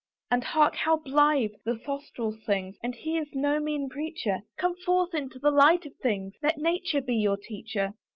And 0.31 0.43
hark! 0.43 0.77
how 0.77 0.97
blithe 0.97 1.53
the 1.63 1.77
throstle 1.77 2.31
sings! 2.33 2.75
And 2.81 2.95
he 2.95 3.19
is 3.19 3.35
no 3.35 3.59
mean 3.59 3.87
preacher; 3.87 4.39
Come 4.57 4.75
forth 4.77 5.13
into 5.13 5.37
the 5.37 5.51
light 5.51 5.85
of 5.85 5.95
things, 5.97 6.33
Let 6.41 6.57
Nature 6.57 7.01
be 7.01 7.15
your 7.17 7.37
teacher. 7.37 7.93